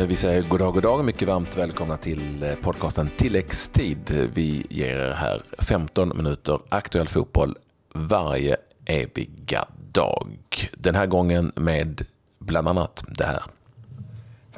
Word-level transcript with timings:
Eh, 0.00 0.06
vi 0.06 0.16
säger 0.16 0.42
god 0.42 0.58
dag, 0.58 0.74
god 0.74 0.82
dag. 0.82 1.04
Mycket 1.04 1.28
varmt 1.28 1.56
välkomna 1.56 1.96
till 1.96 2.42
eh, 2.42 2.54
podcasten 2.54 3.10
Tilläggstid. 3.16 4.30
Vi 4.34 4.66
ger 4.70 4.96
er 4.96 5.12
här 5.12 5.40
15 5.58 6.16
minuter 6.16 6.58
aktuell 6.68 7.08
fotboll 7.08 7.56
varje 7.94 8.56
eviga 8.84 9.64
dag. 9.92 10.28
Den 10.72 10.94
här 10.94 11.06
gången 11.06 11.52
med 11.54 12.06
bland 12.38 12.68
annat 12.68 13.04
det 13.08 13.24
här. 13.24 13.42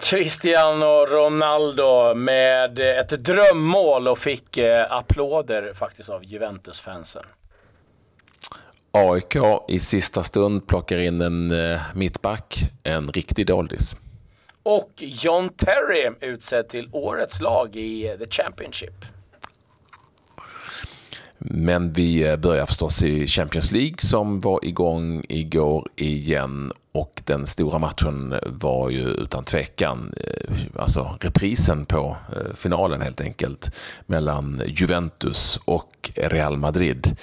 Cristiano 0.00 1.06
Ronaldo 1.06 2.14
med 2.14 2.78
ett 2.78 3.08
drömmål 3.08 4.08
och 4.08 4.18
fick 4.18 4.56
eh, 4.56 4.92
applåder 4.92 5.74
faktiskt 5.74 6.08
av 6.08 6.24
Juventus-fansen. 6.24 7.24
AIK 8.90 9.36
i 9.68 9.78
sista 9.78 10.22
stund 10.22 10.66
plockar 10.66 10.98
in 10.98 11.20
en 11.20 11.50
eh, 11.50 11.80
mittback, 11.94 12.58
en 12.82 13.08
riktig 13.08 13.46
doldis. 13.46 13.96
Och 14.62 14.92
John 14.96 15.48
Terry 15.48 16.10
utsedd 16.20 16.68
till 16.68 16.88
årets 16.92 17.40
lag 17.40 17.76
i 17.76 18.08
eh, 18.08 18.16
The 18.16 18.26
Championship. 18.30 19.04
Men 21.38 21.92
vi 21.92 22.22
eh, 22.22 22.36
börjar 22.36 22.66
förstås 22.66 23.02
i 23.02 23.26
Champions 23.26 23.72
League 23.72 23.98
som 23.98 24.40
var 24.40 24.64
igång 24.64 25.24
igår 25.28 25.88
igen 25.96 26.72
och 26.92 27.22
den 27.24 27.46
stora 27.46 27.78
matchen 27.78 28.34
var 28.46 28.90
ju 28.90 29.08
utan 29.08 29.44
tvekan 29.44 30.14
eh, 30.16 30.54
alltså 30.76 31.18
reprisen 31.20 31.86
på 31.86 32.16
finalen 32.54 33.02
helt 33.02 33.20
enkelt 33.20 33.76
mellan 34.06 34.62
Juventus 34.66 35.60
och 35.64 36.10
Real 36.14 36.56
Madrid 36.56 37.16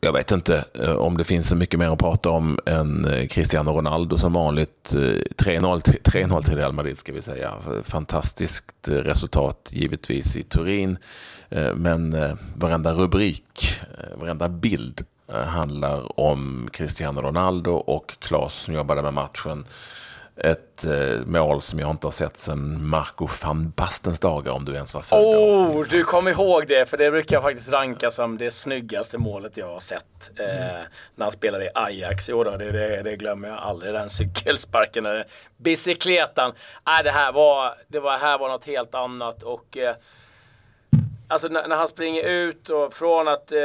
jag 0.00 0.12
vet 0.12 0.30
inte 0.30 0.64
eh, 0.74 0.90
om 0.90 1.16
det 1.16 1.24
finns 1.24 1.48
så 1.48 1.56
mycket 1.56 1.80
mer 1.80 1.88
att 1.88 1.98
prata 1.98 2.30
om 2.30 2.58
än 2.66 3.04
eh, 3.04 3.26
Cristiano 3.26 3.70
Ronaldo 3.70 4.18
som 4.18 4.32
vanligt. 4.32 4.94
Eh, 4.94 4.98
3-0 4.98 6.42
till 6.42 6.56
Real 6.56 6.72
Madrid 6.72 6.98
ska 6.98 7.12
vi 7.12 7.22
säga. 7.22 7.54
Fantastiskt 7.84 8.88
resultat 8.88 9.70
givetvis 9.72 10.36
i 10.36 10.42
Turin. 10.42 10.98
Men 11.74 12.16
varenda 12.54 12.92
rubrik, 12.92 13.80
varenda 14.14 14.48
bild 14.48 15.04
handlar 15.46 16.20
om 16.20 16.68
Cristiano 16.72 17.20
Ronaldo 17.22 17.70
och 17.72 18.14
Claes 18.18 18.52
som 18.52 18.74
jobbade 18.74 19.02
med 19.02 19.14
matchen 19.14 19.64
ett 20.38 20.84
eh, 20.84 21.26
mål 21.26 21.60
som 21.60 21.78
jag 21.78 21.90
inte 21.90 22.06
har 22.06 22.12
sett 22.12 22.36
sedan 22.36 22.88
Marco 22.88 23.28
van 23.42 23.72
Bastens 23.76 24.20
dagar, 24.20 24.52
om 24.52 24.64
du 24.64 24.74
ens 24.74 24.94
var 24.94 25.02
född 25.02 25.18
Oh, 25.18 25.84
du 25.90 26.04
kom 26.04 26.28
ihåg 26.28 26.68
det, 26.68 26.86
för 26.86 26.96
det 26.96 27.10
brukar 27.10 27.36
jag 27.36 27.42
faktiskt 27.42 27.72
ranka 27.72 28.10
som 28.10 28.38
det 28.38 28.50
snyggaste 28.50 29.18
målet 29.18 29.56
jag 29.56 29.66
har 29.66 29.80
sett. 29.80 30.30
Eh, 30.38 30.70
mm. 30.70 30.86
när 31.14 31.24
han 31.24 31.32
spelade 31.32 31.64
i 31.64 31.68
Ajax. 31.74 32.28
Jo 32.28 32.44
då, 32.44 32.56
det, 32.56 32.72
det, 32.72 33.02
det 33.02 33.16
glömmer 33.16 33.48
jag 33.48 33.58
aldrig. 33.58 33.94
Den 33.94 34.10
cykelsparken, 34.10 35.04
den 35.04 35.24
bicykletan. 35.56 36.52
Nej, 36.86 37.04
det 37.04 37.10
här 37.10 37.32
var, 37.32 37.74
det 37.88 38.00
var, 38.00 38.18
här 38.18 38.38
var 38.38 38.48
något 38.48 38.64
helt 38.64 38.94
annat. 38.94 39.42
Och 39.42 39.78
eh, 39.78 39.94
Alltså 41.30 41.48
när, 41.48 41.68
när, 41.68 41.76
han 41.76 41.88
springer 41.88 42.22
ut 42.22 42.68
och 42.68 42.94
från 42.94 43.28
att 43.28 43.52
eh, 43.52 43.58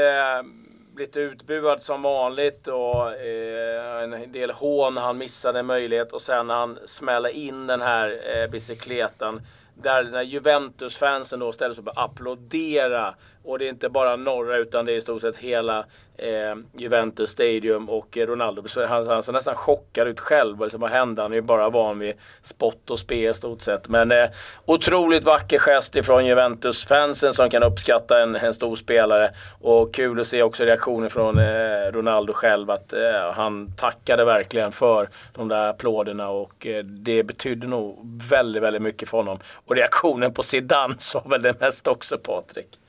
blivit 0.93 1.17
utbuad 1.17 1.83
som 1.83 2.01
vanligt 2.01 2.67
och 2.67 3.11
eh, 3.11 4.03
en 4.03 4.31
del 4.31 4.51
hån 4.51 4.93
när 4.93 5.01
han 5.01 5.17
missade 5.17 5.59
en 5.59 5.65
möjlighet 5.65 6.11
och 6.11 6.21
sen 6.21 6.47
när 6.47 6.55
han 6.55 6.79
smäller 6.85 7.29
in 7.29 7.67
den 7.67 7.81
här 7.81 8.21
eh, 8.35 8.49
bicykleten 8.49 9.41
där 9.75 10.03
när 10.03 10.21
Juventus-fansen 10.21 11.39
då 11.39 11.51
ställer 11.51 11.75
sig 11.75 11.81
upp 11.81 11.87
och 11.87 12.03
applådera 12.03 13.15
och 13.43 13.59
det 13.59 13.65
är 13.65 13.69
inte 13.69 13.89
bara 13.89 14.15
norra 14.15 14.57
utan 14.57 14.85
det 14.85 14.93
är 14.93 14.97
i 14.97 15.01
stort 15.01 15.21
sett 15.21 15.37
hela 15.37 15.85
eh, 16.17 16.55
Juventus 16.77 17.29
Stadium 17.29 17.89
och 17.89 18.17
eh, 18.17 18.27
Ronaldo. 18.27 18.67
Så 18.67 18.85
han, 18.85 19.07
han 19.07 19.23
ser 19.23 19.33
nästan 19.33 19.55
chockad 19.55 20.07
ut 20.07 20.19
själv. 20.19 20.61
Liksom, 20.61 20.81
vad 20.81 20.91
hände? 20.91 21.21
Han 21.21 21.31
är 21.31 21.35
ju 21.35 21.41
bara 21.41 21.69
van 21.69 21.99
vid 21.99 22.13
spott 22.41 22.89
och 22.89 22.99
spe 22.99 23.29
i 23.29 23.33
stort 23.33 23.61
sett. 23.61 23.89
Men 23.89 24.11
eh, 24.11 24.29
otroligt 24.65 25.23
vacker 25.23 25.59
gest 25.59 25.95
ifrån 25.95 26.25
Juventus-fansen 26.25 27.33
som 27.33 27.49
kan 27.49 27.63
uppskatta 27.63 28.23
en, 28.23 28.35
en 28.35 28.53
stor 28.53 28.75
spelare. 28.75 29.31
Och 29.61 29.93
kul 29.93 30.19
att 30.19 30.27
se 30.27 30.43
också 30.43 30.63
reaktionen 30.63 31.09
från 31.09 31.39
eh, 31.39 31.91
Ronaldo 31.91 32.33
själv. 32.33 32.71
Att 32.71 32.93
eh, 32.93 33.31
han 33.33 33.71
tackade 33.77 34.25
verkligen 34.25 34.71
för 34.71 35.09
de 35.33 35.47
där 35.47 35.69
applåderna 35.69 36.29
och 36.29 36.67
eh, 36.67 36.83
det 36.83 37.23
betydde 37.23 37.67
nog 37.67 37.99
väldigt, 38.29 38.63
väldigt 38.63 38.81
mycket 38.81 39.09
för 39.09 39.17
honom. 39.17 39.39
Och 39.65 39.75
reaktionen 39.75 40.33
på 40.33 40.43
Zidane 40.43 40.95
sa 40.99 41.23
väl 41.25 41.41
det 41.41 41.59
mest 41.59 41.87
också 41.87 42.17
Patrik. 42.17 42.79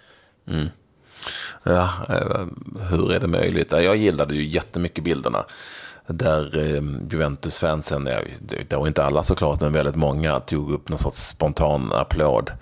Mm. 0.47 0.69
Ja, 1.63 1.91
eh, 2.09 2.47
hur 2.91 3.13
är 3.13 3.21
det 3.21 3.27
möjligt? 3.27 3.73
Jag 3.73 3.97
gillade 3.97 4.35
ju 4.35 4.49
jättemycket 4.49 5.05
bilderna 5.05 5.45
där 6.07 6.59
eh, 6.59 6.83
Juventus-fansen, 7.11 8.05
det 8.69 8.77
var 8.77 8.87
inte 8.87 9.05
alla 9.05 9.23
såklart, 9.23 9.61
men 9.61 9.73
väldigt 9.73 9.97
många 9.97 10.41
tog 10.41 10.73
upp 10.73 10.89
någon 10.89 10.99
sorts 10.99 11.29
spontan 11.29 11.93
applåd 11.93 12.53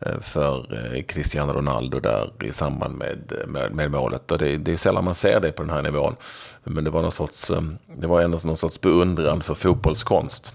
eh, 0.00 0.20
för 0.20 0.66
Cristiano 1.08 1.52
Ronaldo 1.52 2.00
där 2.00 2.30
i 2.44 2.52
samband 2.52 2.94
med, 2.94 3.32
med, 3.46 3.72
med 3.74 3.90
målet. 3.90 4.32
Och 4.32 4.38
det, 4.38 4.56
det 4.56 4.72
är 4.72 4.76
sällan 4.76 5.04
man 5.04 5.14
ser 5.14 5.40
det 5.40 5.52
på 5.52 5.62
den 5.62 5.70
här 5.70 5.82
nivån. 5.82 6.16
Men 6.64 6.84
det 6.84 6.90
var 6.90 7.02
någon 7.02 7.12
sorts, 7.12 7.52
det 7.96 8.06
var 8.06 8.20
ändå 8.20 8.38
någon 8.44 8.56
sorts 8.56 8.80
beundran 8.80 9.40
för 9.40 9.54
fotbollskonst. 9.54 10.54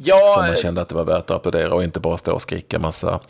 Ja, 0.00 0.32
så 0.34 0.40
man 0.40 0.56
kände 0.56 0.80
att 0.80 0.88
det 0.88 0.94
var 0.94 1.04
värt 1.04 1.18
att 1.18 1.30
applådera 1.30 1.74
och 1.74 1.82
inte 1.84 2.00
bara 2.00 2.18
stå 2.18 2.32
och 2.32 2.42
skrika 2.42 2.78
massa 2.78 3.20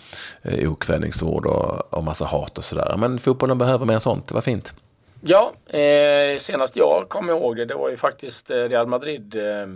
eh, 0.43 0.73
okvädningsord 0.73 1.47
och, 1.47 1.95
och 1.95 2.05
massa 2.05 2.25
hat 2.25 2.59
och 2.59 2.65
sådär. 2.65 2.97
Men 2.99 3.19
fotbollen 3.19 3.59
behöver 3.59 3.87
mer 3.87 3.99
sånt, 3.99 4.29
det 4.29 4.35
var 4.35 4.41
fint. 4.41 4.75
Ja, 5.21 5.53
eh, 5.67 6.39
senast 6.39 6.77
jag 6.77 7.05
kom 7.09 7.31
ihåg 7.31 7.57
det, 7.57 7.65
det 7.65 7.75
var 7.75 7.91
ju 7.91 7.97
faktiskt 7.97 8.51
eh, 8.51 8.57
Real 8.57 8.87
Madrid 8.87 9.35
eh, 9.35 9.67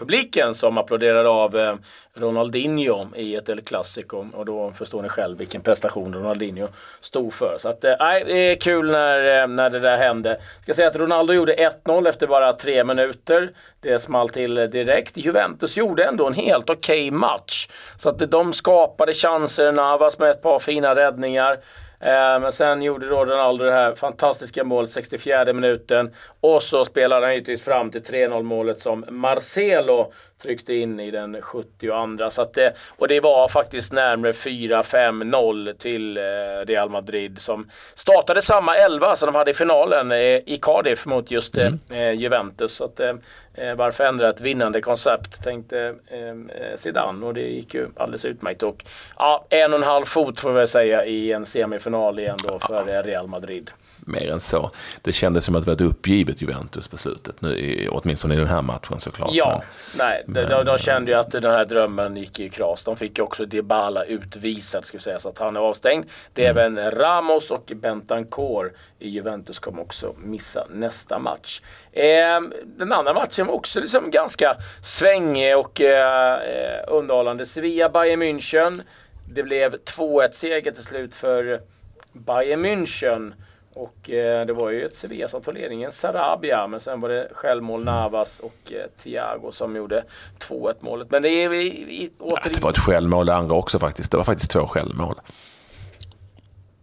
publiken 0.00 0.54
som 0.54 0.78
applåderade 0.78 1.28
av 1.28 1.56
eh, 1.56 1.74
Ronaldinho 2.14 3.06
i 3.16 3.36
ett 3.36 3.48
El 3.48 3.60
Clasico. 3.60 4.26
Och 4.32 4.44
då 4.44 4.72
förstår 4.72 5.02
ni 5.02 5.08
själv 5.08 5.38
vilken 5.38 5.60
prestation 5.60 6.14
Ronaldinho 6.14 6.68
stod 7.00 7.34
för. 7.34 7.56
Så 7.58 7.68
att, 7.68 7.84
eh, 7.84 7.94
nej, 7.98 8.24
det 8.26 8.32
är 8.32 8.54
kul 8.54 8.90
när, 8.90 9.42
eh, 9.42 9.48
när 9.48 9.70
det 9.70 9.80
där 9.80 9.96
hände. 9.96 10.28
Jag 10.28 10.62
ska 10.62 10.74
säga 10.74 10.88
att 10.88 10.96
Ronaldo 10.96 11.32
gjorde 11.32 11.54
1-0 11.54 12.06
efter 12.06 12.26
bara 12.26 12.52
tre 12.52 12.84
minuter. 12.84 13.50
Det 13.80 13.98
small 13.98 14.28
till 14.28 14.54
direkt. 14.54 15.16
Juventus 15.16 15.76
gjorde 15.76 16.04
ändå 16.04 16.26
en 16.26 16.34
helt 16.34 16.70
okej 16.70 17.08
okay 17.08 17.10
match. 17.10 17.68
Så 17.98 18.08
att 18.08 18.30
de 18.30 18.52
skapade 18.52 19.12
chanser, 19.12 19.72
Navas 19.72 20.18
med 20.18 20.30
ett 20.30 20.42
par 20.42 20.58
fina 20.58 20.94
räddningar. 20.94 21.56
Eh, 22.00 22.40
men 22.40 22.52
sen 22.52 22.82
gjorde 22.82 23.08
då 23.08 23.24
Ronaldo 23.24 23.64
det 23.64 23.72
här 23.72 23.94
fantastiska 23.94 24.64
målet 24.64 24.90
64 24.90 25.52
minuten. 25.52 26.14
Och 26.40 26.62
så 26.62 26.84
spelade 26.84 27.26
han 27.26 27.34
givetvis 27.34 27.62
fram 27.62 27.90
till 27.90 28.02
3-0 28.02 28.42
målet 28.42 28.80
som 28.80 29.04
Marcelo 29.08 30.12
tryckte 30.42 30.74
in 30.74 31.00
i 31.00 31.10
den 31.10 31.42
72. 31.42 32.30
Så 32.30 32.50
det, 32.54 32.76
och 32.98 33.08
det 33.08 33.20
var 33.20 33.48
faktiskt 33.48 33.92
närmare 33.92 34.32
4-5-0 34.32 35.72
till 35.72 36.16
eh, 36.16 36.22
Real 36.66 36.90
Madrid 36.90 37.38
som 37.38 37.70
startade 37.94 38.42
samma 38.42 38.76
elva 38.76 39.16
som 39.16 39.26
de 39.26 39.34
hade 39.34 39.50
i 39.50 39.54
finalen 39.54 40.12
eh, 40.12 40.18
i 40.18 40.58
Cardiff 40.62 41.06
mot 41.06 41.30
just 41.30 41.56
mm. 41.56 41.78
Juventus. 42.18 42.72
Så 42.72 42.84
att, 42.84 43.00
varför 43.76 44.04
ändra 44.04 44.30
ett 44.30 44.40
vinnande 44.40 44.80
koncept 44.80 45.42
tänkte 45.42 45.94
Zidane 46.76 47.26
och 47.26 47.34
det 47.34 47.40
gick 47.40 47.74
ju 47.74 47.88
alldeles 47.96 48.24
utmärkt. 48.24 48.62
Och, 48.62 48.84
ja, 49.18 49.46
en 49.48 49.72
och 49.72 49.78
en 49.78 49.84
halv 49.84 50.04
fot 50.04 50.40
får 50.40 50.52
vi 50.52 50.66
säga 50.66 51.04
i 51.04 51.32
en 51.32 51.46
semifinal 51.46 52.18
igen 52.18 52.38
då 52.48 52.58
för 52.58 53.02
Real 53.02 53.26
Madrid 53.26 53.70
mer 54.10 54.32
än 54.32 54.40
så. 54.40 54.70
Det 55.02 55.12
kändes 55.12 55.44
som 55.44 55.56
att 55.56 55.64
det 55.64 55.66
var 55.66 55.74
ett 55.74 55.80
uppgivet 55.80 56.42
Juventus 56.42 56.88
på 56.88 56.96
slutet, 56.96 57.40
nu, 57.40 57.88
åtminstone 57.90 58.34
i 58.34 58.36
den 58.36 58.46
här 58.46 58.62
matchen 58.62 59.00
såklart. 59.00 59.30
Ja, 59.32 59.62
men, 59.98 60.06
nej, 60.06 60.24
men, 60.26 60.48
de, 60.48 60.64
de, 60.64 60.78
kände 60.78 61.10
ju 61.10 61.18
att 61.18 61.30
den 61.30 61.44
här 61.44 61.64
drömmen 61.64 62.16
gick 62.16 62.40
i 62.40 62.48
kras. 62.48 62.84
De 62.84 62.96
fick 62.96 63.18
ju 63.18 63.24
också 63.24 63.46
Dybala 63.46 64.04
utvisad, 64.04 64.84
ska 64.84 64.96
vi 64.98 65.02
säga, 65.02 65.18
så 65.18 65.28
att 65.28 65.38
han 65.38 65.56
är 65.56 65.60
avstängd. 65.60 66.04
Det 66.32 66.46
är 66.46 66.50
mm. 66.50 66.78
även 66.78 66.90
Ramos 66.90 67.50
och 67.50 67.72
Bentancourt 67.74 68.72
i 68.98 69.08
Juventus 69.08 69.58
kommer 69.58 69.82
också 69.82 70.14
missa 70.18 70.66
nästa 70.70 71.18
match. 71.18 71.60
Eh, 71.92 72.40
den 72.64 72.92
andra 72.92 73.14
matchen 73.14 73.46
var 73.46 73.54
också 73.54 73.80
liksom 73.80 74.10
ganska 74.10 74.56
svängig 74.82 75.56
och 75.56 75.80
eh, 75.80 76.84
underhållande. 76.86 77.46
Sevilla-Bayern 77.46 78.22
München. 78.22 78.82
Det 79.32 79.42
blev 79.42 79.74
2-1 79.74 80.32
seger 80.32 80.72
till 80.72 80.84
slut 80.84 81.14
för 81.14 81.60
Bayern 82.12 82.66
München. 82.66 83.32
Och 83.80 84.10
eh, 84.10 84.44
det 84.46 84.52
var 84.52 84.70
ju 84.70 84.86
ett 84.86 84.96
Sevilla 84.96 85.28
som 85.28 85.42
tog 85.42 85.54
ledningen, 85.54 85.92
Sarabia, 85.92 86.66
men 86.66 86.80
sen 86.80 87.00
var 87.00 87.08
det 87.08 87.28
självmål 87.32 87.84
Navas 87.84 88.40
och 88.40 88.72
eh, 88.72 89.02
Thiago 89.02 89.52
som 89.52 89.76
gjorde 89.76 90.04
2-1 90.38 90.74
målet. 90.80 91.10
Men 91.10 91.22
det 91.22 91.28
är 91.28 91.48
vi, 91.48 91.84
vi 91.84 92.10
återigen... 92.18 92.52
Det 92.54 92.62
var 92.62 92.70
ett 92.70 92.78
självmål 92.78 93.26
det 93.26 93.34
andra 93.34 93.56
också 93.56 93.78
faktiskt. 93.78 94.10
Det 94.10 94.16
var 94.16 94.24
faktiskt 94.24 94.50
två 94.50 94.66
självmål. 94.66 95.14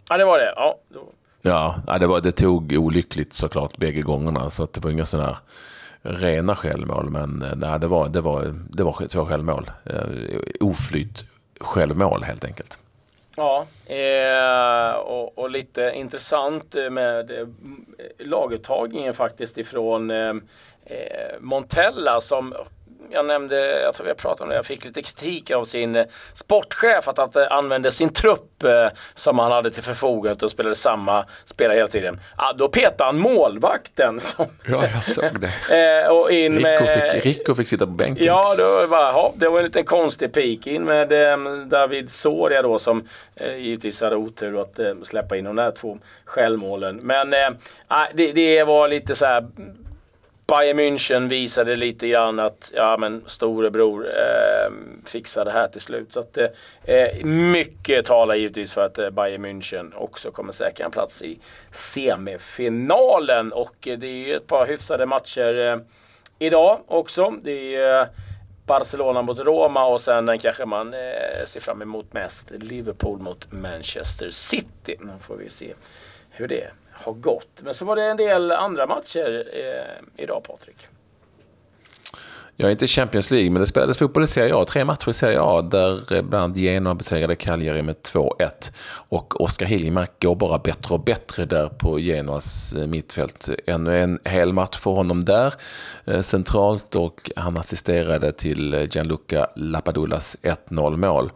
Ja, 0.10 0.18
det 0.18 0.26
var 0.26 0.38
det. 0.38 0.54
Ja, 0.56 0.80
då... 0.90 1.00
ja 1.42 1.98
det, 2.00 2.08
var, 2.08 2.22
det 2.22 2.32
tog 2.32 2.74
olyckligt 2.74 3.34
såklart 3.34 3.78
bägge 3.78 4.02
gångerna, 4.02 4.50
så 4.50 4.64
att 4.64 4.74
det 4.74 4.82
var 4.82 4.92
inga 4.92 5.06
sådana 5.06 5.28
här 5.28 5.38
rena 6.02 6.56
självmål. 6.56 7.10
Men 7.10 7.42
eh, 7.42 7.56
nej, 7.56 7.80
det 7.80 7.88
var, 7.88 8.10
det 8.10 8.22
var, 8.22 8.56
det 8.70 8.84
var 8.84 9.08
två 9.08 9.26
självmål. 9.26 9.72
Eh, 9.86 10.40
oflyt 10.60 11.26
självmål 11.60 12.24
helt 12.24 12.46
enkelt. 12.46 12.80
Ja, 13.40 13.66
eh, 13.86 14.94
och, 14.96 15.38
och, 15.38 15.50
lite 15.50 15.92
intressant 15.96 16.76
med 16.92 17.32
eh, 17.32 17.48
laguttagningen 18.20 19.14
faktiskt 19.14 19.58
ifrån 19.58 20.12
eh, 20.12 20.34
eh 20.86 21.40
Montella 21.40 22.22
som 22.22 22.54
jag 23.10 23.26
nämnde, 23.26 23.82
jag 23.82 23.96
tror 23.96 24.04
vi 24.04 24.10
har 24.10 24.16
pratat 24.16 24.42
om 24.42 24.50
det, 24.50 24.56
jag 24.56 24.66
fick 24.66 24.86
lite 24.86 25.02
kritik 25.02 25.52
av 25.52 25.66
sin 25.66 25.96
eh, 25.96 26.06
sportchef 26.34 27.08
att 27.08 27.18
han 27.18 27.30
använde 27.50 27.92
sin 27.92 28.10
trupp 28.10 28.64
eh, 28.64 28.88
som 29.16 29.40
han 29.40 29.52
hade 29.52 29.72
till 29.72 29.84
förfogande 29.84 30.46
och 30.46 30.52
spelade 30.52 30.76
samma 30.76 31.26
spelare 31.46 31.76
hela 31.76 31.88
tiden. 31.88 32.20
Ah, 32.36 32.54
då 32.54 32.68
petade 32.68 33.04
han 33.04 33.18
målvakten. 33.18 34.20
Som, 34.28 34.46
ja, 34.66 34.84
jag 34.94 35.04
såg 35.04 35.42
det. 35.42 36.02
eh, 36.06 36.12
och 36.12 36.32
in 36.32 36.56
Rico, 36.56 36.62
med, 36.62 37.12
fick, 37.14 37.26
Rico 37.26 37.56
fick 37.56 37.68
sitta 37.68 37.86
på 37.86 37.92
bänken. 37.92 38.26
Ja, 38.26 38.56
det 38.56 38.88
var, 38.88 39.00
ja, 39.00 39.34
det 39.36 39.50
var 39.50 39.60
en 39.60 39.66
liten 39.66 39.86
konstig 39.86 40.34
peak 40.34 40.68
in 40.68 40.84
med 40.84 41.12
eh, 41.12 41.38
David 41.66 42.12
Soria 42.12 42.62
då 42.62 42.80
som 42.80 43.08
eh, 43.36 43.58
givetvis 43.58 44.02
hade 44.02 44.16
otur 44.16 44.62
att 44.62 44.80
eh, 44.80 44.94
släppa 45.04 45.38
in 45.38 45.46
de 45.46 45.56
där 45.56 45.72
två 45.72 45.98
självmålen. 46.26 46.96
Men 46.96 47.34
eh, 47.34 47.50
det, 48.14 48.32
det 48.32 48.64
var 48.64 48.88
lite 48.88 49.16
så 49.16 49.26
här 49.26 49.48
Bayern 50.48 50.80
München 50.80 51.28
visade 51.28 51.76
lite 51.76 52.08
grann 52.08 52.40
att 52.40 52.72
ja, 52.76 52.98
men 52.98 53.24
storebror 53.28 54.08
eh, 54.08 54.72
fixar 55.06 55.46
det 55.46 55.52
här 55.52 55.68
till 55.68 55.82
slut. 55.82 56.14
Så 56.14 56.20
att, 56.20 56.38
eh, 56.38 56.48
eh, 56.84 57.26
mycket 57.26 58.06
talar 58.06 58.36
givetvis 58.36 58.74
för 58.74 58.86
att 58.86 58.98
eh, 58.98 59.10
Bayern 59.10 59.46
München 59.46 59.96
också 59.96 60.32
kommer 60.32 60.52
säkra 60.52 60.86
en 60.86 60.92
plats 60.92 61.22
i 61.22 61.40
semifinalen. 61.72 63.54
Och 63.54 63.88
eh, 63.88 64.00
det 64.00 64.08
är 64.08 64.28
ju 64.28 64.36
ett 64.36 64.48
par 64.48 64.68
hyfsade 64.68 65.06
matcher 65.06 65.60
eh, 65.60 65.78
idag 66.40 66.80
också. 66.88 67.34
Det 67.42 67.76
är 67.76 68.02
eh, 68.02 68.08
Barcelona 68.66 69.22
mot 69.22 69.40
Roma 69.40 69.86
och 69.86 70.02
sen 70.02 70.26
den 70.26 70.40
kanske 70.40 70.66
man 70.66 70.94
eh, 70.94 71.46
ser 71.48 71.62
fram 71.62 71.82
emot 71.82 72.14
mest 72.14 72.52
Liverpool 72.52 73.20
mot 73.20 73.52
Manchester 73.52 74.32
City. 74.32 74.96
Nu 75.00 75.14
får 75.22 75.36
vi 75.36 75.50
se 75.50 75.74
hur 76.30 76.48
det 76.48 76.68
har 77.00 77.14
gått. 77.14 77.62
Men 77.64 77.76
så 77.76 77.86
var 77.86 77.96
det 77.96 78.04
en 78.04 78.18
del 78.18 78.52
andra 78.52 78.88
matcher 78.88 79.48
eh, 79.54 80.24
idag 80.24 80.44
Patrik. 80.44 80.88
Jag 82.60 82.68
är 82.68 82.72
inte 82.72 82.88
Champions 82.88 83.32
League, 83.32 83.50
men 83.50 83.60
det 83.60 83.66
spelades 83.66 83.98
fotboll 83.98 84.24
i 84.24 84.28
Serie 84.28 84.56
A. 84.56 84.66
Tre 84.66 84.86
matcher 84.86 85.10
i 85.10 85.14
Serie 85.14 85.42
A 85.42 85.62
där 85.62 86.14
eh, 86.14 86.22
bland 86.22 86.44
annat 86.44 86.58
Genoa 86.58 86.96
besegrade 86.96 87.36
Cagliari 87.36 87.82
med 87.82 87.96
2-1. 87.96 88.72
Och 89.10 89.42
Oskar 89.42 89.66
Hiljemark 89.66 90.12
går 90.24 90.36
bara 90.36 90.60
bättre 90.60 90.96
och 90.96 91.04
bättre 91.04 91.46
där 91.46 91.70
på 91.70 92.00
Genoas 92.00 92.74
eh, 92.74 92.88
mittfält. 92.88 93.50
Ännu 93.68 93.98
en 93.98 94.20
hel 94.24 94.54
match 94.54 94.78
för 94.78 94.92
honom 94.92 95.24
där 95.24 95.54
eh, 96.06 96.22
centralt 96.22 96.96
och 96.96 97.32
han 97.36 97.58
assisterade 97.58 98.32
till 98.32 98.74
eh, 98.74 98.84
Gianluca 98.92 99.48
Lapadulas 99.56 100.38
1-0 100.42 100.98
mål 100.98 101.32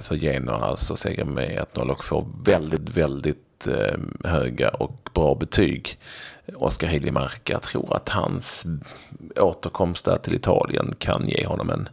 för 0.00 0.14
Genoa, 0.14 0.56
alltså 0.56 0.96
seger 0.96 1.24
med 1.24 1.66
1-0 1.74 1.90
och 1.90 2.04
får 2.04 2.26
väldigt, 2.44 2.96
väldigt 2.96 3.45
Eh, 3.64 3.98
höga 4.24 4.68
och 4.68 5.08
bra 5.14 5.34
betyg. 5.34 5.98
Oskar 6.54 6.86
Hiljemark, 6.86 7.50
jag 7.50 7.62
tror 7.62 7.96
att 7.96 8.08
hans 8.08 8.66
återkomst 9.36 10.04
där 10.04 10.16
till 10.16 10.34
Italien 10.34 10.94
kan 10.98 11.28
ge 11.28 11.46
honom 11.46 11.70
en 11.70 11.88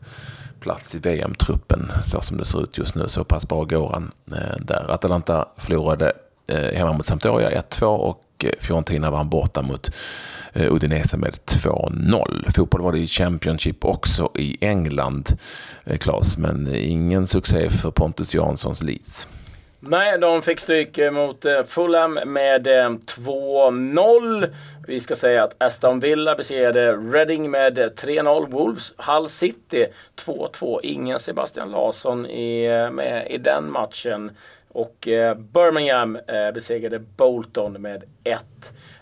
plats 0.60 0.96
i 0.96 1.00
VM-truppen 1.00 1.92
så 2.04 2.22
som 2.22 2.38
det 2.38 2.46
ser 2.46 2.64
ut 2.64 2.78
just 2.78 2.96
nu. 2.96 3.08
Så 3.08 3.24
pass 3.24 3.48
bra 3.48 3.64
går 3.64 3.90
han 3.90 4.12
eh, 4.32 4.58
där. 4.60 4.92
Atalanta 4.92 5.48
förlorade 5.58 6.14
eh, 6.48 6.78
hemma 6.78 6.94
mot 6.94 7.06
Sampdoria 7.06 7.62
1-2 7.62 7.86
och 7.86 8.46
Fiorentina 8.60 9.12
vann 9.12 9.30
borta 9.30 9.62
mot 9.62 9.92
Udinese 10.56 11.18
med 11.18 11.34
2-0. 11.46 12.52
Fotboll 12.52 12.82
var 12.82 12.92
det 12.92 13.00
i 13.00 13.08
Championship 13.08 13.86
också 13.86 14.32
i 14.36 14.58
England, 14.66 15.30
Claes, 16.00 16.38
men 16.38 16.76
ingen 16.76 17.28
succé 17.28 17.70
för 17.70 17.92
Pontus 17.92 18.34
Janssons 18.34 18.84
Leeds. 18.84 19.28
Nej, 19.86 20.18
de 20.18 20.42
fick 20.42 20.60
stryk 20.60 20.98
eh, 20.98 21.12
mot 21.12 21.46
eh, 21.46 21.64
Fulham 21.64 22.14
med 22.14 22.68
eh, 22.68 22.90
2-0. 22.90 24.50
Vi 24.88 25.00
ska 25.00 25.16
säga 25.16 25.44
att 25.44 25.64
Aston 25.64 26.00
Villa 26.00 26.36
besegrade 26.36 26.94
Reading 26.94 27.52
med 27.52 27.78
3-0. 27.78 28.50
Wolves 28.50 28.94
Hull 28.98 29.30
City 29.30 29.86
2-2. 30.26 30.80
Ingen 30.84 31.20
Sebastian 31.20 31.72
Larsson 31.72 32.26
i, 32.26 32.68
med 32.92 33.28
i 33.30 33.38
den 33.38 33.72
matchen. 33.72 34.32
Och 34.72 35.08
Birmingham 35.38 36.18
besegrade 36.54 37.00
Bolton 37.00 37.74
med 37.74 38.04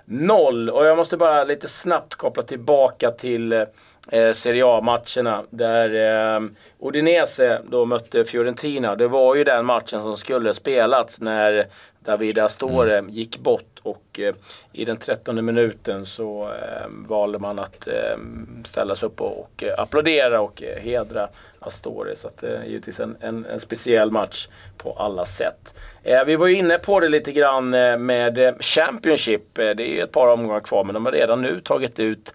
1-0. 0.08 0.70
Och 0.70 0.86
jag 0.86 0.98
måste 0.98 1.18
bara 1.18 1.44
lite 1.44 1.68
snabbt 1.68 2.16
koppla 2.16 2.44
tillbaka 2.44 3.12
till 3.12 3.66
eh, 4.10 4.32
Serie 4.32 4.66
A-matcherna 4.66 5.44
där 5.50 5.90
eh, 6.36 6.42
Udinese 6.80 7.62
då 7.70 7.86
mötte 7.86 8.26
Fiorentina. 8.26 8.96
Det 8.96 9.08
var 9.08 9.36
ju 9.36 9.44
den 9.44 9.66
matchen 9.66 10.04
som 10.04 10.18
skulle 10.18 10.54
spelats 10.54 11.22
när 11.22 11.68
David 12.06 12.40
Astore 12.40 12.98
mm. 12.98 13.12
gick 13.12 13.38
bort 13.38 13.80
och 13.84 14.20
eh, 14.20 14.36
i 14.74 14.86
den 14.86 14.98
trettonde 14.98 15.42
minuten 15.42 16.06
så 16.06 16.44
eh, 16.44 16.88
valde 16.90 17.40
man 17.40 17.60
att 17.60 17.88
eh, 17.88 18.18
ställa 18.66 18.96
sig 18.96 19.08
upp 19.08 19.22
och, 19.22 19.40
och 19.40 19.64
eh, 19.64 19.80
applådera 19.80 20.42
och 20.42 20.64
eh, 20.64 20.82
hedra 20.82 21.28
Astore. 21.60 22.16
Så 22.16 22.28
att 22.28 22.38
det 22.38 22.58
är 22.58 22.64
givetvis 22.64 23.00
en, 23.00 23.18
en, 23.20 23.46
en, 23.46 23.60
speciell 23.60 24.12
match 24.12 24.48
på 24.78 24.94
alla 24.94 25.26
sätt. 25.26 25.74
Eh, 26.04 26.26
vi 26.26 26.36
var 26.36 26.48
ju 26.48 26.56
inne 26.56 26.78
på 26.78 27.00
det 27.00 27.10
lite 27.10 27.32
grann 27.32 27.70
med 28.06 28.56
Championship. 28.60 29.56
Det 29.56 29.70
är 29.70 29.80
ju 29.80 30.02
ett 30.02 30.12
par 30.12 30.28
omgångar 30.28 30.60
kvar 30.60 30.84
men 30.84 30.94
de 30.94 31.06
har 31.06 31.12
redan 31.12 31.42
nu 31.42 31.62
tagit 31.62 32.00
ut 32.00 32.34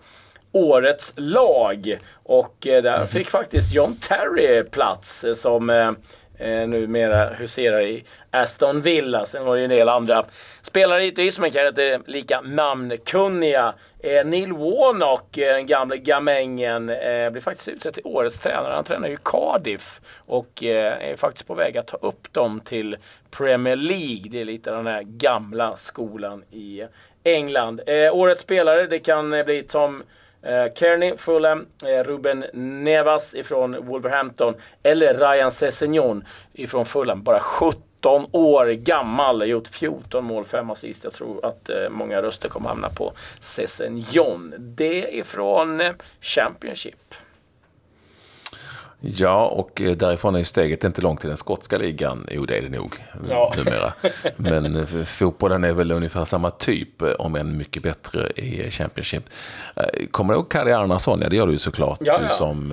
årets 0.56 1.12
lag. 1.16 1.98
Och 2.22 2.66
eh, 2.66 2.82
där 2.82 2.98
mhm. 2.98 3.06
fick 3.06 3.30
faktiskt 3.30 3.74
John 3.74 3.96
Terry 3.96 4.62
plats 4.62 5.24
eh, 5.24 5.34
som 5.34 5.70
eh, 5.70 5.92
eh, 6.38 6.68
numera 6.68 7.28
huserar 7.28 7.80
i 7.80 8.04
Aston 8.30 8.80
Villa. 8.80 9.26
Sen 9.26 9.44
var 9.44 9.54
det 9.54 9.60
ju 9.60 9.64
en 9.64 9.70
del 9.70 9.88
andra 9.88 10.24
spelare 10.62 11.04
givetvis, 11.04 11.38
men 11.38 11.50
kanske 11.50 11.68
inte 11.68 12.10
lika 12.10 12.40
namnkunniga. 12.40 13.74
Eh, 13.98 14.26
Neil 14.26 14.52
Warnock, 14.52 15.38
eh, 15.38 15.54
den 15.54 15.66
gamle 15.66 15.96
gamängen, 15.96 16.88
eh, 16.88 17.30
blir 17.30 17.40
faktiskt 17.40 17.68
utsedd 17.68 17.94
till 17.94 18.06
årets 18.06 18.38
tränare. 18.38 18.74
Han 18.74 18.84
tränar 18.84 19.08
ju 19.08 19.16
Cardiff 19.24 20.00
och 20.26 20.64
eh, 20.64 21.10
är 21.10 21.16
faktiskt 21.16 21.46
på 21.46 21.54
väg 21.54 21.78
att 21.78 21.86
ta 21.86 21.96
upp 21.96 22.32
dem 22.32 22.60
till 22.60 22.96
Premier 23.30 23.76
League. 23.76 24.30
Det 24.30 24.40
är 24.40 24.44
lite 24.44 24.70
den 24.70 24.86
här 24.86 25.02
gamla 25.02 25.76
skolan 25.76 26.42
i 26.50 26.84
England. 27.24 27.80
Årets 28.12 28.42
spelare, 28.42 28.86
det 28.86 28.98
kan 28.98 29.30
bli 29.30 29.62
Tom 29.62 30.02
Eh, 30.46 30.72
Kearney, 30.74 31.16
Fulham, 31.16 31.66
eh, 31.86 32.04
Ruben 32.04 32.44
Nevas 32.84 33.34
ifrån 33.34 33.86
Wolverhampton 33.86 34.54
eller 34.82 35.14
Ryan 35.14 35.50
Sessegnon 35.50 36.24
ifrån 36.52 36.86
Fulham. 36.86 37.22
Bara 37.22 37.40
17 37.40 38.26
år 38.32 38.66
gammal, 38.66 39.48
gjort 39.48 39.68
14 39.68 40.24
mål, 40.24 40.44
5 40.44 40.70
assist. 40.70 41.04
Jag 41.04 41.12
tror 41.12 41.46
att 41.46 41.70
eh, 41.70 41.88
många 41.90 42.22
röster 42.22 42.48
kommer 42.48 42.68
hamna 42.68 42.88
på 42.88 43.12
Sessegnon. 43.40 44.54
Det 44.58 45.18
är 45.18 45.24
eh, 45.80 45.92
Championship. 46.20 47.14
Ja, 49.00 49.46
och 49.46 49.80
eh, 49.80 49.96
därifrån 49.96 50.34
är 50.34 50.38
ju 50.38 50.44
steget 50.44 50.84
inte 50.84 51.02
långt 51.02 51.20
till 51.20 51.28
den 51.28 51.36
skotska 51.36 51.78
ligan. 51.78 52.26
Jo, 52.30 52.46
det 52.46 52.58
är 52.58 52.62
det 52.62 52.68
nog 52.68 52.94
ja. 53.28 53.54
numera. 53.56 53.92
Men 54.36 54.76
eh, 54.76 55.04
fotbollen 55.04 55.64
är 55.64 55.72
väl 55.72 55.92
ungefär 55.92 56.24
samma 56.24 56.50
typ, 56.50 57.02
eh, 57.02 57.10
om 57.10 57.34
än 57.34 57.56
mycket 57.56 57.82
bättre 57.82 58.30
i 58.36 58.70
Championship. 58.70 59.22
Kommer 60.10 60.34
du 60.34 60.38
ihåg 60.40 60.50
Kari 60.50 60.72
Arnason? 60.72 61.20
Ja, 61.22 61.28
det 61.28 61.36
gör 61.36 61.46
du 61.46 61.52
ju 61.52 61.58
såklart. 61.58 61.98
Ja, 62.00 62.12
ja. 62.12 62.22
Du 62.22 62.28
som 62.28 62.70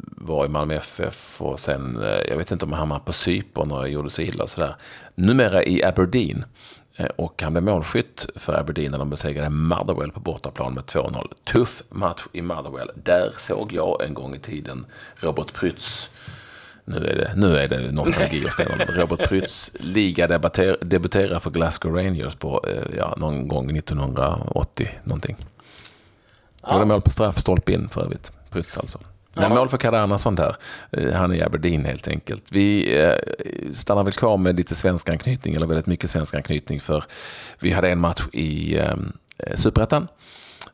var 0.00 0.44
i 0.44 0.48
Malmö 0.48 0.74
FF 0.74 1.42
och 1.42 1.60
sen, 1.60 1.98
jag 2.28 2.36
vet 2.36 2.50
inte 2.50 2.64
om 2.64 2.72
han 2.72 2.78
hamnade 2.78 3.04
på 3.04 3.12
Cypern 3.12 3.72
och 3.72 3.88
gjorde 3.88 4.10
sig 4.10 4.28
illa 4.28 4.42
och 4.42 4.50
sådär. 4.50 4.76
Numera 5.14 5.64
i 5.64 5.84
Aberdeen. 5.84 6.44
Eh, 6.98 7.06
och 7.16 7.42
han 7.42 7.52
blev 7.52 7.64
målskytt 7.64 8.26
för 8.34 8.54
Aberdeen 8.54 8.90
när 8.90 8.98
de 8.98 9.10
besegrade 9.10 9.50
Motherwell 9.50 10.12
på 10.12 10.20
bortaplan 10.20 10.74
med 10.74 10.84
2-0. 10.84 11.32
Tuff 11.44 11.82
match 11.88 12.22
i 12.32 12.42
Motherwell. 12.42 12.90
Där 12.94 13.32
såg 13.36 13.72
jag 13.72 14.04
en 14.04 14.14
gång 14.14 14.34
i 14.34 14.38
tiden 14.38 14.86
Robert 15.16 15.52
Prytz 15.52 16.10
nu 16.84 16.96
är 16.96 17.16
det, 17.16 17.32
nu 17.36 17.58
är 17.58 17.68
det 17.68 17.92
nostalgi 17.92 18.46
och 18.46 18.52
stämmer. 18.52 18.86
Robert 18.96 19.28
Prytz 19.28 19.72
liga 19.80 20.26
debuterar 20.80 21.38
för 21.38 21.50
Glasgow 21.50 21.94
Rangers 21.94 22.34
på 22.34 22.64
eh, 22.68 22.96
ja, 22.98 23.14
någon 23.16 23.48
gång 23.48 23.76
1980 23.76 24.88
någonting. 25.04 25.36
Ja. 26.62 26.72
Gjorde 26.72 26.84
mål 26.84 27.02
på 27.02 27.10
straff, 27.10 27.38
stolpe 27.38 27.72
in 27.72 27.88
för 27.88 28.04
övrigt. 28.04 28.32
Prytz 28.50 28.78
alltså. 28.78 28.98
Men 29.34 29.50
mål 29.50 29.68
för 29.68 29.78
Kalle 29.78 29.98
Andersson 29.98 30.34
där. 30.34 30.56
Eh, 30.90 31.12
han 31.12 31.32
är 31.32 31.36
i 31.36 31.42
Aberdeen 31.42 31.84
helt 31.84 32.08
enkelt. 32.08 32.52
Vi 32.52 32.98
eh, 33.00 33.72
stannar 33.72 34.04
väl 34.04 34.12
kvar 34.12 34.36
med 34.36 34.56
lite 34.56 34.74
svensk 34.74 35.08
anknytning, 35.08 35.54
eller 35.54 35.66
väldigt 35.66 35.86
mycket 35.86 36.10
svensk 36.10 36.34
anknytning, 36.34 36.80
för 36.80 37.04
vi 37.58 37.70
hade 37.70 37.88
en 37.88 38.00
match 38.00 38.22
i 38.32 38.76
eh, 38.76 38.96
superettan 39.54 40.08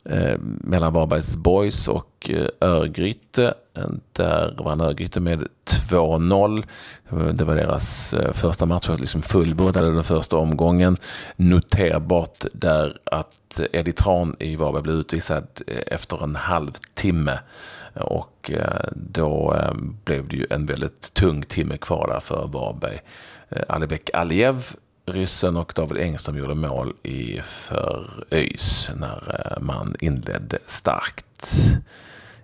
eh, 0.05 0.39
mellan 0.41 0.93
Varbergs 0.93 1.37
Boys 1.37 1.89
och 1.89 2.31
eh, 2.31 2.47
Örgryte. 2.61 3.55
Eh, 3.77 3.89
där 4.13 4.55
vann 4.59 4.81
Örgryte 4.81 5.21
med 5.21 5.49
2-0. 5.65 6.65
Det 7.33 7.45
var 7.45 7.57
deras 7.57 8.15
eh, 8.15 8.33
första 8.33 8.67
match, 8.67 8.89
liksom 8.99 9.23
fullbordade 9.23 9.95
den 9.95 10.05
första 10.05 10.37
omgången. 10.37 10.97
Noterbart 11.37 12.45
där 12.53 12.99
att 13.05 13.61
Eddie 13.73 13.93
Tran 13.93 14.37
i 14.39 14.57
Varberg 14.57 14.83
blev 14.83 14.97
utvisad 14.97 15.47
efter 15.87 16.25
en 16.25 16.37
halvtimme. 16.37 17.39
Och 17.95 18.51
då 18.95 19.57
blev 20.05 20.29
det 20.29 20.37
ju 20.37 20.47
en 20.51 20.67
väldigt 20.67 21.15
tung 21.15 21.43
timme 21.43 21.77
kvar 21.77 22.07
där 22.07 22.21
för 22.21 22.47
Varberg. 22.47 22.99
Alibek 23.69 24.11
Aliev, 24.13 24.75
ryssen 25.07 25.57
och 25.57 25.73
David 25.77 26.03
Engström 26.03 26.39
gjorde 26.39 26.55
mål 26.55 26.93
i 27.03 27.41
för 27.43 28.25
ÖIS 28.31 28.91
när 28.97 29.53
eh, 29.57 29.63
man 29.63 29.97
inledde 30.01 30.59
starkt 30.67 31.55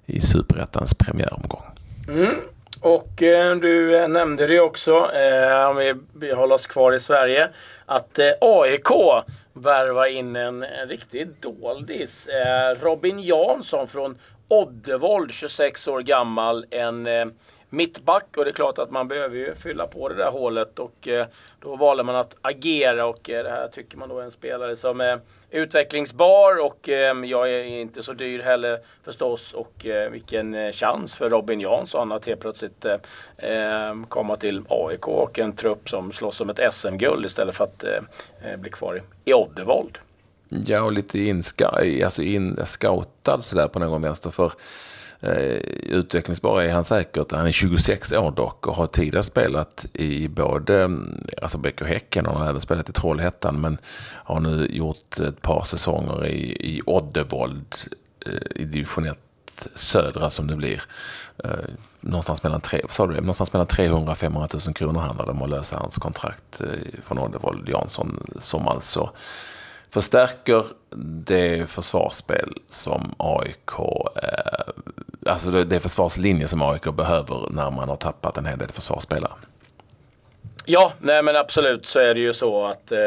i 0.06 0.20
Superettans 0.20 0.94
premiäromgång. 0.94 1.64
Mm. 2.08 2.34
Och 2.80 3.22
eh, 3.22 3.56
du 3.56 3.96
eh, 3.96 4.08
nämnde 4.08 4.46
det 4.46 4.60
också, 4.60 5.12
eh, 5.12 5.68
om 5.70 5.76
vi, 5.76 5.94
vi 6.12 6.32
håller 6.32 6.54
oss 6.54 6.66
kvar 6.66 6.92
i 6.92 7.00
Sverige, 7.00 7.48
att 7.86 8.18
eh, 8.18 8.30
AIK 8.40 8.88
värvar 9.52 10.06
in 10.06 10.36
en, 10.36 10.62
en 10.62 10.88
riktig 10.88 11.28
doldis. 11.40 12.26
Eh, 12.26 12.76
Robin 12.80 13.20
Jansson 13.22 13.88
från 13.88 14.18
Oddevold, 14.48 15.32
26 15.32 15.88
år 15.88 16.00
gammal. 16.00 16.66
En 16.70 17.06
eh, 17.06 17.26
mittback 17.70 18.36
och 18.36 18.44
det 18.44 18.50
är 18.50 18.54
klart 18.54 18.78
att 18.78 18.90
man 18.90 19.08
behöver 19.08 19.36
ju 19.36 19.54
fylla 19.54 19.86
på 19.86 20.08
det 20.08 20.14
där 20.14 20.30
hålet 20.30 20.78
och 20.78 21.08
eh, 21.08 21.26
då 21.60 21.76
valde 21.76 22.02
man 22.02 22.16
att 22.16 22.36
agera 22.42 23.06
och 23.06 23.30
eh, 23.30 23.42
det 23.42 23.50
här 23.50 23.68
tycker 23.68 23.96
man 23.98 24.08
då 24.08 24.18
är 24.18 24.24
en 24.24 24.30
spelare 24.30 24.76
som 24.76 25.00
är 25.00 25.20
utvecklingsbar 25.50 26.64
och 26.64 26.88
eh, 26.88 27.24
jag 27.24 27.50
är 27.50 27.64
inte 27.64 28.02
så 28.02 28.12
dyr 28.12 28.38
heller 28.42 28.78
förstås 29.04 29.52
och 29.52 29.86
vilken 30.10 30.72
chans 30.72 31.16
för 31.16 31.30
Robin 31.30 31.60
Jansson 31.60 32.12
att 32.12 32.26
helt 32.26 32.40
plötsligt 32.40 32.86
komma 34.08 34.36
till 34.36 34.62
AIK 34.68 35.08
och 35.08 35.38
en 35.38 35.52
trupp 35.52 35.88
som 35.88 36.12
slåss 36.12 36.40
om 36.40 36.50
ett 36.50 36.74
SM-guld 36.74 37.26
istället 37.26 37.54
för 37.54 37.64
att 37.64 37.84
bli 38.58 38.70
kvar 38.70 39.02
i, 39.24 39.34
Oddevold. 39.34 39.98
Ja, 40.48 40.82
och 40.82 40.92
lite 40.92 41.18
inska, 41.18 41.68
alltså 42.04 42.22
in, 42.22 42.58
scoutad 42.64 43.42
sådär 43.42 43.68
på 43.68 43.78
någon 43.78 44.02
vänster. 44.02 44.30
För 44.30 44.52
Eh, 45.20 45.56
utvecklingsbar 45.82 46.62
är 46.62 46.72
han 46.72 46.84
säkert. 46.84 47.32
Han 47.32 47.46
är 47.46 47.52
26 47.52 48.12
år 48.12 48.30
dock 48.30 48.66
och 48.66 48.76
har 48.76 48.86
tidigare 48.86 49.22
spelat 49.22 49.86
i 49.92 50.28
både 50.28 50.82
mm, 50.82 51.24
alltså 51.42 51.58
Bäck 51.58 51.80
och 51.80 51.86
Häcken 51.86 52.26
och 52.26 52.32
han 52.32 52.42
har 52.42 52.48
även 52.48 52.60
spelat 52.60 52.88
i 52.88 52.92
Trollhättan. 52.92 53.60
Men 53.60 53.78
har 54.24 54.40
nu 54.40 54.66
gjort 54.70 55.18
ett 55.18 55.42
par 55.42 55.64
säsonger 55.64 56.26
i, 56.26 56.76
i 56.76 56.82
Oddevold 56.86 57.74
eh, 58.26 58.62
i 58.62 58.64
division 58.64 59.06
1 59.06 59.18
södra 59.74 60.30
som 60.30 60.46
det 60.46 60.56
blir. 60.56 60.82
Eh, 61.44 61.50
någonstans 62.00 62.42
mellan, 62.42 62.60
tre, 62.60 62.80
sa 62.90 63.06
du, 63.06 63.14
någonstans 63.14 63.52
mellan 63.52 63.66
300 63.66 64.14
500 64.14 64.48
000 64.66 64.74
kronor 64.74 65.00
handlar 65.00 65.26
det 65.26 65.32
om 65.32 65.42
att 65.42 65.50
lösa 65.50 65.76
hans 65.76 65.98
kontrakt 65.98 66.60
eh, 66.60 67.00
från 67.02 67.18
Oddevold 67.18 67.68
Jansson 67.68 68.26
som 68.40 68.68
alltså 68.68 69.10
förstärker 69.90 70.64
det 71.24 71.70
försvarsspel 71.70 72.54
som 72.70 73.14
AIK, 73.18 73.78
eh, 74.22 74.72
alltså 75.30 75.50
det, 75.50 75.64
det 75.64 75.80
försvarslinje 75.80 76.48
som 76.48 76.62
AIK 76.62 76.84
behöver 76.84 77.48
när 77.50 77.70
man 77.70 77.88
har 77.88 77.96
tappat 77.96 78.36
en 78.36 78.46
hel 78.46 78.58
del 78.58 78.68
försvarsspelare. 78.68 79.32
Ja, 80.64 80.92
nej 80.98 81.22
men 81.22 81.36
absolut 81.36 81.86
så 81.86 81.98
är 81.98 82.14
det 82.14 82.20
ju 82.20 82.32
så 82.32 82.66
att 82.66 82.92
eh, 82.92 82.98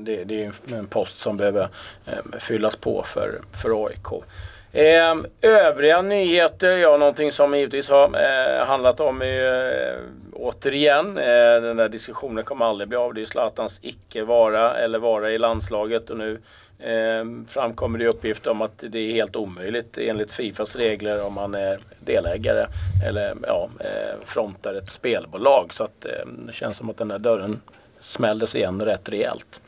det, 0.00 0.24
det, 0.24 0.44
är 0.44 0.52
en 0.72 0.86
post 0.86 1.18
som 1.18 1.36
behöver 1.36 1.68
eh, 2.06 2.38
fyllas 2.38 2.76
på 2.76 3.02
för, 3.02 3.40
för 3.62 3.86
AIK. 3.86 4.24
Eh, 4.72 5.16
övriga 5.50 6.02
nyheter, 6.02 6.70
ja 6.70 6.96
någonting 6.96 7.32
som 7.32 7.54
givetvis 7.54 7.88
har 7.88 8.04
eh, 8.04 8.66
handlat 8.66 9.00
om 9.00 9.22
är 9.22 9.92
eh, 9.92 9.98
återigen, 10.36 11.18
eh, 11.18 11.60
den 11.62 11.76
där 11.76 11.88
diskussionen 11.88 12.44
kommer 12.44 12.64
aldrig 12.64 12.88
bli 12.88 12.98
av. 12.98 13.14
Det 13.14 13.22
är 13.22 13.26
Zlatans 13.26 13.80
icke 13.82 14.24
vara 14.24 14.74
eller 14.74 14.98
vara 14.98 15.30
i 15.30 15.38
landslaget 15.38 16.10
och 16.10 16.16
nu 16.16 16.40
eh, 16.78 17.24
framkommer 17.48 17.98
det 17.98 18.06
uppgifter 18.06 18.50
om 18.50 18.62
att 18.62 18.84
det 18.88 18.98
är 18.98 19.12
helt 19.12 19.36
omöjligt 19.36 19.98
enligt 19.98 20.32
Fifas 20.32 20.76
regler 20.76 21.26
om 21.26 21.34
man 21.34 21.54
är 21.54 21.80
delägare 22.00 22.66
eller 23.06 23.36
ja, 23.42 23.68
eh, 23.80 24.24
frontar 24.24 24.74
ett 24.74 24.90
spelbolag. 24.90 25.74
Så 25.74 25.84
att 25.84 26.04
eh, 26.04 26.26
det 26.46 26.52
känns 26.52 26.76
som 26.76 26.90
att 26.90 26.98
den 26.98 27.08
där 27.08 27.18
dörren 27.18 27.60
smälldes 28.00 28.56
igen 28.56 28.82
rätt 28.82 29.08
rejält. 29.08 29.60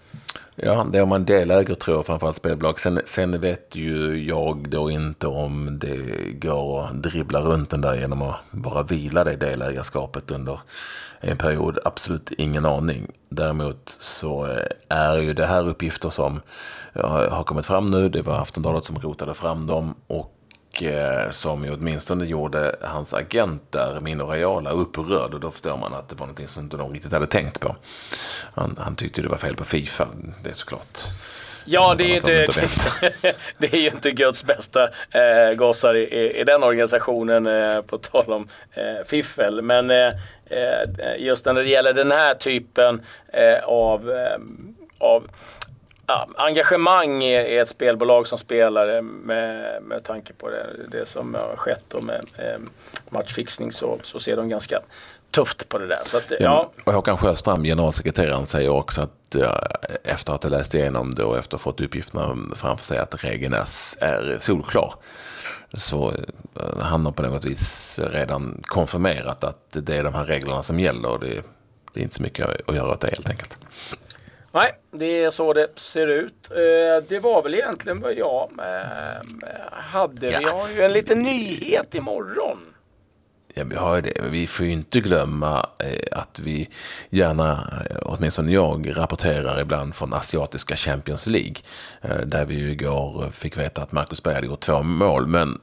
Ja, 0.63 0.87
det 0.93 0.99
är 0.99 1.03
om 1.03 1.09
man 1.09 1.25
deläger 1.25 1.75
tror 1.75 1.97
jag 1.97 2.07
framförallt 2.07 2.37
spelbolag. 2.37 2.81
Sen, 2.81 3.01
sen 3.05 3.41
vet 3.41 3.77
ju 3.77 4.25
jag 4.27 4.69
då 4.69 4.91
inte 4.91 5.27
om 5.27 5.79
det 5.79 6.33
går 6.33 6.85
att 6.85 7.03
dribbla 7.03 7.41
runt 7.41 7.71
den 7.71 7.81
där 7.81 7.95
genom 7.95 8.23
att 8.23 8.37
bara 8.51 8.83
vila 8.83 9.25
det 9.25 9.37
delägarskapet 9.37 10.31
under 10.31 10.61
en 11.21 11.37
period. 11.37 11.79
Absolut 11.85 12.33
ingen 12.33 12.67
aning. 12.67 13.07
Däremot 13.29 13.97
så 14.01 14.47
eh, 14.47 14.67
är 14.89 15.19
ju 15.19 15.35
det 15.35 15.47
här 15.47 15.69
uppgifter 15.69 16.11
som 16.11 16.41
har 16.95 17.43
kommit 17.43 17.67
fram 17.67 17.87
nu. 17.87 18.09
Det 18.09 18.23
var 18.23 18.39
Aftonbladet 18.39 18.85
som 18.85 18.99
rotade 18.99 19.35
fram 19.35 19.67
dem 19.67 19.95
och 20.07 20.38
som 21.31 21.65
ju 21.65 21.75
åtminstone 21.75 22.25
gjorde 22.25 22.77
hans 22.83 23.15
agent 23.15 23.63
där, 23.73 24.01
Mino 24.01 24.25
Reala, 24.25 24.71
upprörd. 24.71 25.35
Och 25.35 25.41
då 25.41 25.51
förstår 25.51 25.77
man 25.77 25.95
att 25.95 26.09
det 26.09 26.15
var 26.15 26.27
någonting 26.27 26.49
som 26.49 26.63
inte 26.63 26.77
de 26.77 26.93
riktigt 26.93 27.13
hade 27.13 27.27
tänkt 27.27 27.61
på. 27.61 27.77
Han, 28.55 28.79
han 28.81 28.97
tyckte 28.97 29.23
det 29.23 29.29
var 29.29 29.37
fel 29.37 29.57
på 29.57 29.65
Fifa, 29.65 30.09
det 30.43 30.49
är 30.49 30.55
såklart. 30.55 30.99
Ja, 31.71 31.95
det 31.99 32.05
är, 32.05 32.15
inte, 32.15 32.47
det 33.59 33.73
är 33.73 33.79
ju 33.79 33.89
inte 33.89 34.11
Guds 34.11 34.45
bästa 34.45 34.89
eh, 35.11 35.57
gossar 35.57 35.95
i, 35.95 36.01
i, 36.01 36.41
i, 36.41 36.45
den 36.45 36.63
organisationen, 36.63 37.47
eh, 37.47 37.81
på 37.81 37.99
tal 37.99 38.33
om 38.33 38.49
eh, 38.73 39.07
fiffel. 39.07 39.63
Men 39.63 39.91
eh, 39.91 40.07
eh 40.51 41.17
just 41.19 41.45
när 41.45 41.55
det 41.55 41.69
gäller 41.69 41.93
den 41.93 42.11
här 42.11 42.35
typen 42.35 43.03
eh, 43.33 43.65
av, 43.65 44.13
av 44.99 45.29
ja, 46.09 46.29
engagemang 46.37 47.23
i, 47.23 47.57
ett 47.59 47.69
spelbolag 47.69 48.27
som 48.27 48.39
spelare 48.39 49.03
med, 49.03 49.83
med 49.83 50.05
tanke 50.05 50.33
på 50.33 50.51
det, 50.51 50.67
det 50.89 51.09
som 51.09 51.35
har 51.35 51.57
skett 51.57 51.95
och 51.95 52.03
med 52.03 52.25
eh, 52.39 52.61
matchfixning 53.11 53.73
så, 53.73 53.99
så 54.03 54.21
ser 54.21 54.37
de 54.37 54.49
ganska 54.49 54.81
tufft 55.31 55.69
på 55.69 55.79
det 55.79 55.87
där. 55.87 56.01
Så 56.05 56.17
att, 56.17 56.31
ja. 56.31 56.37
ja. 56.41 56.71
Och 56.85 56.93
Håkan 56.93 57.17
Sjöstrand, 57.17 57.65
generalsekreteraren, 57.65 58.47
säger 58.47 58.69
också 58.69 59.03
att 59.03 59.35
ja, 59.35 59.67
efter 60.05 60.33
att 60.33 60.43
ha 60.43 60.51
läst 60.51 60.75
igenom 60.75 61.15
det 61.15 61.25
och 61.25 61.39
efter 61.39 61.57
att 61.57 61.63
ha 61.63 61.73
fått 61.73 61.81
uppgifterna 61.81 62.37
framför 62.55 62.85
sig 62.85 62.99
att 62.99 63.25
regeln 63.25 63.55
är 63.55 64.41
solklar. 64.41 64.95
Så 65.75 66.11
eh, 66.11 66.79
han 66.81 67.05
har 67.07 67.13
på 67.13 67.23
något 67.23 67.45
vis 67.45 67.99
redan 68.03 68.63
konfirmerat 68.63 69.45
att 69.45 69.67
det 69.71 69.97
är 69.97 70.05
de 70.05 70.15
här 70.15 70.25
reglerna 70.25 70.63
som 70.63 70.81
gäller. 70.81 71.19
Det, 71.19 71.43
det 71.93 72.01
är 72.01 72.03
inte 72.03 72.15
så 72.15 72.23
mycket 72.23 72.69
att 72.69 72.77
göra 72.77 72.93
åt 72.93 73.01
det 73.01 73.11
helt 73.11 73.31
enkelt. 73.31 73.59
Nej, 74.53 74.73
det 74.91 75.23
är 75.25 75.31
så 75.31 75.53
det 75.53 75.69
ser 75.77 76.07
ut. 76.07 76.51
Eh, 76.51 77.09
det 77.09 77.19
var 77.23 77.43
väl 77.43 77.55
egentligen 77.55 78.01
vad 78.01 78.15
jag 78.15 78.51
eh, 78.59 79.51
hade. 79.73 80.31
Ja. 80.31 80.39
Vi 80.39 80.45
har 80.45 80.69
ju 80.69 80.83
en 80.83 80.93
liten 80.93 81.23
nyhet 81.23 81.95
imorgon. 81.95 82.59
Ja, 83.59 83.65
vi 83.65 83.77
har 83.77 84.01
det. 84.01 84.13
Vi 84.31 84.47
får 84.47 84.67
ju 84.67 84.73
inte 84.73 85.01
glömma 85.01 85.67
eh, 85.79 86.19
att 86.19 86.39
vi 86.39 86.69
gärna, 87.11 87.53
eh, 87.91 87.97
åtminstone 88.03 88.53
jag, 88.53 88.97
rapporterar 88.97 89.61
ibland 89.61 89.95
från 89.95 90.15
asiatiska 90.15 90.77
Champions 90.77 91.27
League. 91.27 91.55
Eh, 92.03 92.17
där 92.17 92.45
vi 92.45 92.55
ju 92.55 92.71
igår 92.71 93.31
fick 93.31 93.59
veta 93.59 93.83
att 93.83 93.93
Marcus 93.93 94.23
Berg 94.23 94.35
hade 94.35 94.47
gjort 94.47 94.61
två 94.61 94.83
mål. 94.83 95.27
Men 95.27 95.59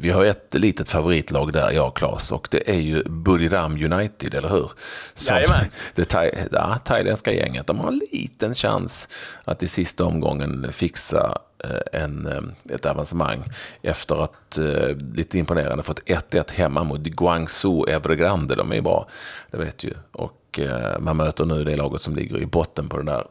vi 0.00 0.10
har 0.10 0.24
ett 0.24 0.54
litet 0.54 0.88
favoritlag 0.88 1.52
där, 1.52 1.70
jag 1.70 1.86
och 1.88 1.96
Claes, 1.96 2.32
och 2.32 2.48
det 2.50 2.70
är 2.70 2.80
ju 2.80 3.02
Buriram 3.04 3.92
United, 3.92 4.34
eller 4.34 4.48
hur? 4.48 4.70
Som 5.14 5.36
Jajamän. 5.36 5.64
det 5.94 6.04
thai, 6.04 6.30
ja, 6.52 6.78
thailändska 6.84 7.32
gänget. 7.32 7.66
De 7.66 7.78
har 7.78 7.88
en 7.88 8.00
liten 8.12 8.54
chans 8.54 9.08
att 9.44 9.62
i 9.62 9.68
sista 9.68 10.04
omgången 10.04 10.72
fixa 10.72 11.38
Eh, 11.64 12.02
en, 12.02 12.26
eh, 12.26 12.74
ett 12.74 12.86
avancemang 12.86 13.44
efter 13.82 14.24
att 14.24 14.58
eh, 14.58 14.96
lite 15.14 15.38
imponerande 15.38 15.82
fått 15.82 16.00
1-1 16.06 16.52
hemma 16.52 16.84
mot 16.84 17.00
Guangzhou 17.00 17.86
Evergrande. 17.88 18.54
De 18.54 18.70
är 18.70 18.74
ju 18.74 18.82
bra, 18.82 19.08
det 19.50 19.56
vet 19.56 19.84
ju. 19.84 19.94
Och 20.12 20.60
eh, 20.60 20.98
man 20.98 21.16
möter 21.16 21.44
nu 21.44 21.64
det 21.64 21.76
laget 21.76 22.02
som 22.02 22.16
ligger 22.16 22.38
i 22.38 22.46
botten 22.46 22.88
på 22.88 22.96
den 22.96 23.06
där 23.06 23.26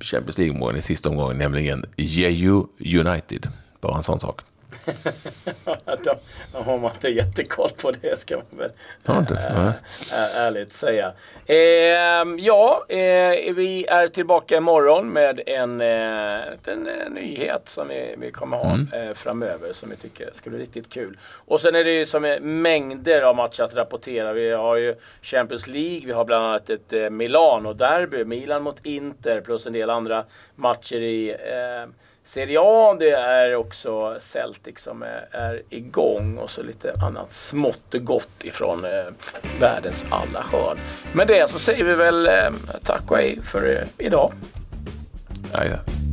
Champions 0.00 0.38
League-omgången 0.38 0.76
i 0.76 0.82
sista 0.82 1.08
omgången, 1.08 1.38
nämligen 1.38 1.84
Jeju 1.96 2.62
United. 2.78 3.48
Bara 3.80 3.96
en 3.96 4.02
sån 4.02 4.20
sak. 4.20 4.40
de, 6.04 6.16
har 6.52 6.78
man 6.78 6.92
inte 6.94 7.08
jättekoll 7.08 7.70
på 7.76 7.90
det 7.90 8.18
ska 8.20 8.36
man 8.36 8.58
väl 8.58 8.70
ja, 9.04 9.24
det, 9.28 9.34
äh, 9.34 10.36
ärligt 10.36 10.72
säga. 10.72 11.12
Eh, 11.46 11.56
ja, 12.38 12.84
eh, 12.88 13.54
vi 13.54 13.86
är 13.88 14.08
tillbaka 14.08 14.56
imorgon 14.56 15.08
med 15.08 15.40
en, 15.46 15.80
eh, 15.80 16.42
en 16.66 16.86
eh, 16.86 17.10
nyhet 17.10 17.68
som 17.68 17.88
vi, 17.88 18.14
vi 18.18 18.30
kommer 18.30 18.56
ha 18.56 18.74
mm. 18.74 18.86
Eh, 18.92 19.14
framöver 19.14 19.72
som 19.72 19.90
vi 19.90 19.96
tycker 19.96 20.30
ska 20.32 20.50
bli 20.50 20.58
riktigt 20.58 20.90
kul. 20.92 21.18
Och 21.22 21.60
sen 21.60 21.74
är 21.74 21.84
det 21.84 21.92
ju 21.92 22.06
som 22.06 22.22
mängder 22.40 23.22
av 23.22 23.36
matcher 23.36 23.62
att 23.62 23.74
rapportera. 23.74 24.32
Vi 24.32 24.50
har 24.50 24.76
ju 24.76 24.94
Champions 25.22 25.66
League, 25.66 26.06
vi 26.06 26.12
har 26.12 26.24
bland 26.24 26.44
annat 26.44 26.70
ett 26.70 26.92
eh, 26.92 27.10
Milano-derby, 27.10 28.24
Milan 28.24 28.62
mot 28.62 28.86
Inter 28.86 29.40
plus 29.40 29.66
en 29.66 29.72
del 29.72 29.90
andra 29.90 30.24
matcher 30.54 30.96
i 30.96 31.36
Serie 32.26 32.58
A, 32.60 32.96
det 32.98 33.10
är 33.10 33.54
också 33.54 34.16
Celtic 34.18 34.78
som 34.78 35.02
är, 35.02 35.28
är 35.30 35.62
igång 35.70 36.38
och 36.38 36.50
så 36.50 36.62
lite 36.62 36.94
annat 37.02 37.32
smått 37.32 37.94
och 37.94 38.04
gott 38.04 38.44
ifrån 38.44 38.84
eh, 38.84 38.90
världens 39.60 40.06
alla 40.10 40.44
hörn. 40.52 40.78
Med 41.12 41.28
det 41.28 41.50
så 41.50 41.58
säger 41.58 41.84
vi 41.84 41.94
väl 41.94 42.26
eh, 42.26 42.50
tack 42.82 43.10
och 43.10 43.16
hej 43.16 43.38
för 43.42 43.76
eh, 43.76 44.06
idag. 44.06 44.32
Ja, 45.52 45.64
ja. 45.64 46.05